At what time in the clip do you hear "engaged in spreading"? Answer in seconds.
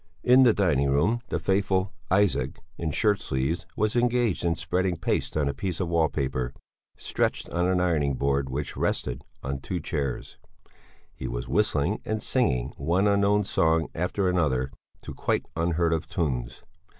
3.95-4.97